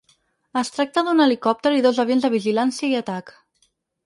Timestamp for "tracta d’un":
0.77-1.21